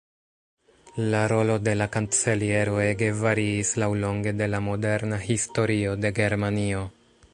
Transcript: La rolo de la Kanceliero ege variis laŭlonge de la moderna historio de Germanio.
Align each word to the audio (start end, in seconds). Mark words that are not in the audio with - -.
La 1.11 1.19
rolo 1.31 1.57
de 1.67 1.75
la 1.81 1.87
Kanceliero 1.95 2.79
ege 2.85 3.11
variis 3.19 3.75
laŭlonge 3.83 4.35
de 4.41 4.49
la 4.55 4.63
moderna 4.69 5.21
historio 5.27 5.95
de 6.07 6.13
Germanio. 6.23 6.83